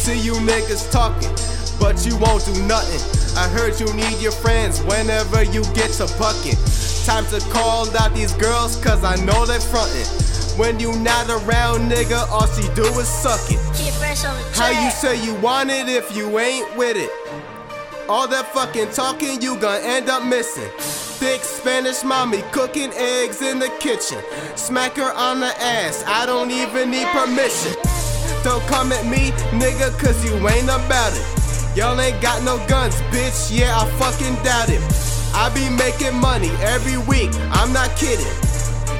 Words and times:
See 0.00 0.18
you 0.18 0.32
niggas 0.32 0.90
talking, 0.90 1.28
but 1.78 2.06
you 2.06 2.16
won't 2.16 2.42
do 2.46 2.54
nothing. 2.64 3.36
I 3.36 3.46
heard 3.48 3.78
you 3.78 3.92
need 3.92 4.18
your 4.22 4.32
friends 4.32 4.82
whenever 4.84 5.42
you 5.44 5.62
get 5.74 5.92
to 6.00 6.06
bucket. 6.18 6.56
Time 7.04 7.26
to 7.26 7.38
call 7.52 7.84
out 7.98 8.14
these 8.14 8.32
girls, 8.32 8.82
cause 8.82 9.04
I 9.04 9.16
know 9.26 9.44
they 9.44 9.58
frontin'. 9.58 10.58
When 10.58 10.80
you 10.80 10.98
not 11.00 11.28
around, 11.28 11.92
nigga, 11.92 12.26
all 12.30 12.46
she 12.46 12.66
do 12.74 12.84
is 12.98 13.08
suck 13.08 13.42
it. 13.50 13.60
Keep 13.76 13.92
fresh 14.00 14.24
on 14.24 14.34
the 14.36 14.58
How 14.58 14.70
you 14.70 14.90
say 14.90 15.22
you 15.22 15.34
want 15.34 15.68
it 15.68 15.86
if 15.86 16.16
you 16.16 16.38
ain't 16.38 16.74
with 16.78 16.96
it? 16.96 17.10
All 18.08 18.26
that 18.26 18.54
fucking 18.54 18.92
talking, 18.92 19.42
you 19.42 19.58
gon' 19.58 19.82
end 19.82 20.08
up 20.08 20.24
missing. 20.24 20.70
Thick 20.78 21.42
Spanish 21.44 22.02
mommy 22.02 22.42
cooking 22.52 22.90
eggs 22.94 23.42
in 23.42 23.58
the 23.58 23.68
kitchen. 23.80 24.18
Smack 24.56 24.96
her 24.96 25.12
on 25.12 25.40
the 25.40 25.52
ass, 25.60 26.02
I 26.06 26.24
don't 26.24 26.50
even 26.50 26.90
need 26.90 27.06
permission. 27.08 27.74
Don't 28.42 28.64
come 28.68 28.90
at 28.90 29.04
me, 29.04 29.32
nigga, 29.52 29.92
cause 29.98 30.24
you 30.24 30.32
ain't 30.48 30.64
about 30.64 31.12
it. 31.12 31.76
Y'all 31.76 32.00
ain't 32.00 32.20
got 32.22 32.42
no 32.42 32.56
guns, 32.66 32.96
bitch, 33.12 33.52
yeah, 33.52 33.76
I 33.76 33.84
fucking 34.00 34.34
doubt 34.42 34.70
it. 34.70 34.80
I 35.34 35.52
be 35.52 35.68
making 35.68 36.18
money 36.18 36.48
every 36.64 36.96
week, 37.04 37.30
I'm 37.52 37.72
not 37.72 37.94
kidding. 37.96 38.32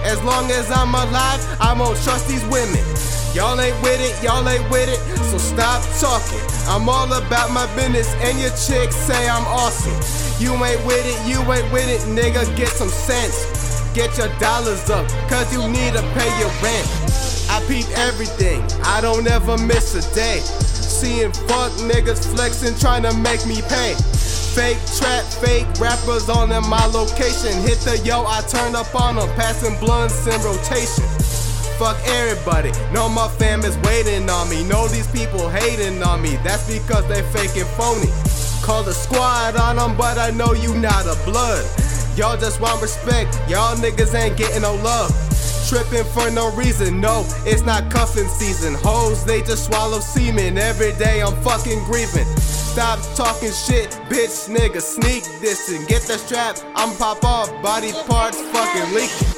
As 0.04 0.22
long 0.24 0.50
as 0.50 0.70
I'm 0.70 0.94
alive, 0.94 1.40
I 1.58 1.72
won't 1.72 1.96
trust 2.04 2.28
these 2.28 2.44
women. 2.52 2.84
Y'all 3.32 3.58
ain't 3.58 3.80
with 3.82 4.00
it, 4.04 4.12
y'all 4.22 4.46
ain't 4.46 4.68
with 4.70 4.88
it, 4.92 5.00
so 5.32 5.38
stop 5.38 5.80
talking. 5.98 6.40
I'm 6.68 6.86
all 6.88 7.10
about 7.10 7.50
my 7.50 7.64
business, 7.74 8.12
and 8.20 8.38
your 8.38 8.50
chicks 8.50 8.94
say 8.94 9.26
I'm 9.26 9.46
awesome. 9.48 9.96
You 10.36 10.52
ain't 10.52 10.84
with 10.84 11.00
it, 11.00 11.16
you 11.26 11.40
ain't 11.50 11.72
with 11.72 11.88
it, 11.88 12.04
nigga, 12.12 12.44
get 12.56 12.68
some 12.68 12.90
sense. 12.90 13.40
Get 13.94 14.18
your 14.18 14.28
dollars 14.38 14.90
up, 14.90 15.08
cause 15.32 15.50
you 15.52 15.66
need 15.66 15.94
to 15.94 16.02
pay 16.12 16.28
your 16.38 16.52
rent. 16.60 17.29
I 17.60 17.66
peep 17.66 17.86
everything, 17.98 18.62
I 18.84 19.00
don't 19.00 19.26
ever 19.26 19.58
miss 19.58 19.94
a 19.94 20.14
day. 20.14 20.40
Seeing 20.40 21.32
fuck 21.32 21.72
niggas 21.84 22.24
flexing, 22.32 22.78
trying 22.78 23.02
to 23.02 23.12
make 23.18 23.44
me 23.46 23.60
pay. 23.68 23.94
Fake 24.54 24.78
trap, 24.96 25.24
fake 25.24 25.66
rappers 25.78 26.28
on 26.28 26.52
in 26.52 26.64
my 26.68 26.84
location. 26.86 27.52
Hit 27.62 27.78
the 27.80 28.00
yo, 28.04 28.24
I 28.24 28.40
turn 28.48 28.74
up 28.74 28.94
on 28.94 29.16
them, 29.16 29.28
passing 29.36 29.78
blunts 29.78 30.26
in 30.26 30.40
rotation. 30.42 31.04
Fuck 31.76 31.98
everybody, 32.06 32.72
know 32.92 33.08
my 33.08 33.28
fam 33.28 33.60
is 33.64 33.76
waiting 33.78 34.28
on 34.30 34.48
me. 34.48 34.64
Know 34.64 34.88
these 34.88 35.08
people 35.08 35.48
hating 35.48 36.02
on 36.02 36.22
me, 36.22 36.36
that's 36.42 36.66
because 36.66 37.06
they 37.08 37.22
fake 37.28 37.56
and 37.56 37.68
phony. 37.76 38.10
Call 38.64 38.82
the 38.84 38.94
squad 38.94 39.56
on 39.56 39.76
them, 39.76 39.96
but 39.96 40.18
I 40.18 40.30
know 40.30 40.52
you 40.54 40.74
not 40.76 41.04
a 41.04 41.16
blood. 41.24 41.64
Y'all 42.16 42.38
just 42.38 42.60
want 42.60 42.80
respect, 42.80 43.34
y'all 43.48 43.76
niggas 43.76 44.14
ain't 44.14 44.36
getting 44.36 44.62
no 44.62 44.74
love. 44.76 45.10
Tripping 45.70 46.02
for 46.02 46.28
no 46.32 46.52
reason, 46.56 47.00
no, 47.00 47.22
it's 47.46 47.62
not 47.62 47.92
cuffing 47.92 48.26
season. 48.26 48.74
Hoes, 48.74 49.24
they 49.24 49.40
just 49.40 49.66
swallow 49.66 50.00
semen. 50.00 50.58
Every 50.58 50.90
day 50.98 51.22
I'm 51.22 51.40
fucking 51.44 51.84
grieving. 51.84 52.26
Stop 52.42 52.98
talking 53.14 53.52
shit, 53.52 53.90
bitch, 54.10 54.50
nigga, 54.50 54.82
sneak 54.82 55.22
this 55.40 55.70
and 55.70 55.86
get 55.86 56.02
the 56.02 56.18
strap. 56.18 56.58
I'm 56.74 56.96
pop 56.96 57.22
off, 57.22 57.50
body 57.62 57.92
parts 57.92 58.40
fucking 58.50 58.94
leaking. 58.94 59.30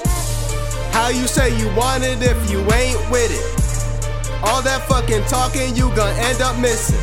How 0.96 1.10
you 1.10 1.26
say 1.26 1.54
you 1.58 1.68
want 1.76 2.02
it 2.02 2.22
if 2.22 2.50
you 2.50 2.60
ain't 2.72 3.10
with 3.10 3.28
it? 3.28 4.42
All 4.42 4.62
that 4.62 4.80
fucking 4.88 5.24
talking, 5.24 5.76
you 5.76 5.94
gon' 5.94 6.16
end 6.16 6.40
up 6.40 6.58
missing. 6.58 6.96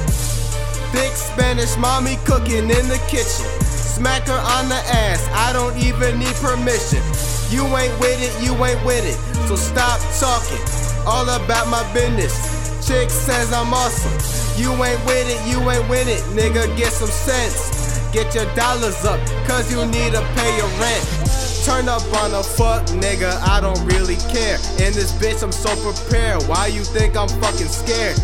Thick 0.91 1.14
Spanish 1.14 1.77
mommy 1.77 2.17
cooking 2.25 2.66
in 2.66 2.88
the 2.89 2.99
kitchen. 3.08 3.45
Smack 3.61 4.23
her 4.23 4.41
on 4.58 4.69
the 4.69 4.81
ass, 4.89 5.30
I 5.33 5.53
don't 5.53 5.77
even 5.77 6.17
need 6.17 6.33
permission. 6.41 7.03
You 7.50 7.66
ain't 7.78 8.00
with 8.00 8.22
it, 8.22 8.33
you 8.45 8.53
ain't 8.64 8.83
with 8.86 9.05
it, 9.05 9.17
so 9.47 9.55
stop 9.55 10.00
talking. 10.19 10.61
All 11.08 11.28
about 11.28 11.67
my 11.67 11.81
business. 11.94 12.38
Chick 12.86 13.09
says 13.09 13.52
I'm 13.52 13.73
awesome. 13.73 14.14
You 14.61 14.72
ain't 14.83 15.03
with 15.05 15.25
it, 15.25 15.39
you 15.50 15.58
ain't 15.70 15.89
with 15.89 16.08
it, 16.08 16.22
nigga, 16.38 16.70
get 16.77 16.94
some 16.94 17.09
sense. 17.09 18.09
Get 18.14 18.36
your 18.36 18.45
dollars 18.55 19.03
up, 19.05 19.20
cause 19.47 19.72
you 19.72 19.86
need 19.86 20.14
to 20.14 20.22
pay 20.38 20.58
your 20.58 20.70
rent. 20.77 21.30
Turn 21.66 21.89
up 21.89 22.02
on 22.21 22.33
a 22.33 22.43
fuck 22.43 22.86
nigga, 23.02 23.33
I 23.48 23.60
don't 23.61 23.83
really 23.86 24.17
care. 24.30 24.55
In 24.77 24.93
this 24.93 25.11
bitch, 25.14 25.43
I'm 25.43 25.52
so 25.52 25.73
prepared. 25.81 26.43
Why 26.43 26.67
you 26.67 26.83
think 26.83 27.17
I'm 27.17 27.30
fucking 27.42 27.67
scared? 27.67 28.17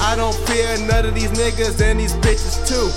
I 0.00 0.16
don't 0.16 0.34
fear 0.46 0.76
none 0.86 1.06
of 1.06 1.14
these 1.14 1.30
niggas 1.32 1.80
and 1.80 1.98
these 1.98 2.12
bitches 2.20 2.60
too. 2.68 2.92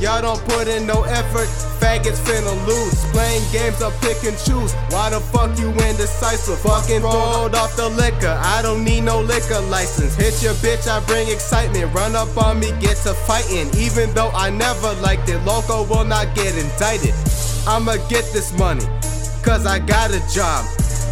Y'all 0.00 0.20
don't 0.20 0.42
put 0.44 0.68
in 0.68 0.86
no 0.86 1.04
effort, 1.04 1.48
faggots 1.80 2.20
finna 2.20 2.52
lose. 2.66 3.02
Playing 3.12 3.42
games, 3.50 3.80
I 3.80 3.90
pick 4.04 4.22
and 4.24 4.36
choose. 4.36 4.74
Why 4.92 5.08
the 5.08 5.20
fuck 5.20 5.58
you 5.58 5.70
indecisive? 5.70 6.58
Fucking 6.60 7.00
throwed 7.00 7.54
off 7.54 7.74
the 7.76 7.88
liquor. 7.88 8.36
I 8.42 8.60
don't 8.60 8.84
need 8.84 9.02
no 9.02 9.22
liquor 9.22 9.60
license. 9.70 10.14
Hit 10.14 10.42
your 10.42 10.52
bitch, 10.60 10.86
I 10.86 11.00
bring 11.06 11.28
excitement. 11.28 11.94
Run 11.94 12.14
up 12.14 12.36
on 12.36 12.60
me, 12.60 12.72
get 12.78 12.98
to 13.08 13.14
fighting. 13.14 13.70
Even 13.78 14.12
though 14.12 14.30
I 14.34 14.50
never 14.50 14.92
liked 15.00 15.30
it, 15.30 15.38
Loco 15.46 15.84
will 15.84 16.04
not 16.04 16.34
get 16.34 16.54
indicted. 16.54 17.14
I'ma 17.66 17.96
get 18.08 18.24
this 18.34 18.52
money, 18.58 18.84
cause 19.42 19.64
I 19.64 19.78
got 19.78 20.10
a 20.10 20.20
job. 20.28 20.66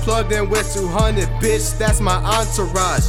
Plugged 0.05 0.33
in 0.33 0.51
with 0.51 0.71
200, 0.75 1.27
bitch, 1.41 1.79
that's 1.79 2.01
my 2.01 2.17
entourage. 2.17 3.09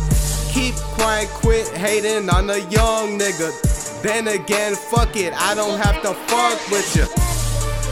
Keep 0.53 0.75
quiet, 0.95 1.27
quit 1.27 1.67
hating 1.67 2.29
on 2.29 2.49
a 2.49 2.59
young 2.71 3.19
nigga. 3.19 3.74
Then 4.05 4.27
again, 4.27 4.75
fuck 4.75 5.15
it, 5.15 5.33
I 5.33 5.55
don't 5.55 5.81
have 5.81 5.99
to 6.03 6.13
fuck 6.29 6.61
with 6.69 6.85
you. 6.95 7.09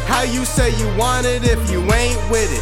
How 0.05 0.21
you 0.21 0.45
say 0.45 0.69
you 0.77 0.85
want 0.95 1.25
it 1.25 1.41
if 1.41 1.57
you 1.71 1.81
ain't 1.89 2.21
with 2.29 2.53
it? 2.53 2.61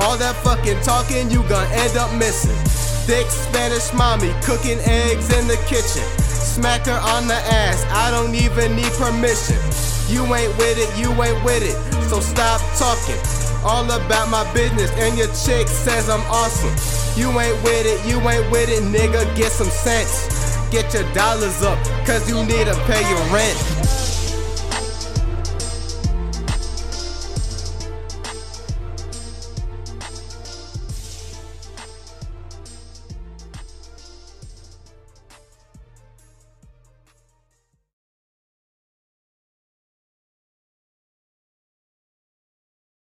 All 0.00 0.16
that 0.16 0.32
fucking 0.40 0.80
talking, 0.80 1.28
you 1.28 1.44
gon' 1.44 1.68
end 1.76 1.98
up 1.98 2.08
missing. 2.16 2.56
Thick 3.04 3.28
Spanish 3.28 3.92
mommy 3.92 4.32
cooking 4.40 4.80
eggs 4.88 5.28
in 5.36 5.44
the 5.44 5.60
kitchen. 5.68 6.00
Smack 6.24 6.88
her 6.88 6.96
on 7.12 7.28
the 7.28 7.36
ass, 7.36 7.84
I 7.92 8.10
don't 8.10 8.34
even 8.34 8.74
need 8.74 8.96
permission. 8.96 9.60
You 10.08 10.24
ain't 10.32 10.56
with 10.56 10.80
it, 10.80 10.88
you 10.96 11.12
ain't 11.20 11.44
with 11.44 11.60
it, 11.60 11.76
so 12.08 12.16
stop 12.18 12.64
talking. 12.80 13.20
All 13.60 13.84
about 13.84 14.32
my 14.32 14.48
business, 14.56 14.88
and 14.96 15.18
your 15.18 15.28
chick 15.36 15.68
says 15.68 16.08
I'm 16.08 16.24
awesome. 16.32 16.72
You 17.12 17.28
ain't 17.28 17.60
with 17.60 17.84
it, 17.84 18.00
you 18.08 18.16
ain't 18.24 18.50
with 18.50 18.72
it, 18.72 18.80
nigga, 18.88 19.28
get 19.36 19.52
some 19.52 19.68
sense. 19.68 20.37
Get 20.70 20.92
your 20.92 21.10
dollars 21.14 21.62
up, 21.62 21.78
cause 22.04 22.28
you 22.28 22.36
need 22.44 22.66
to 22.66 22.74
pay 22.86 23.00
your 23.08 23.34
rent. 23.34 23.97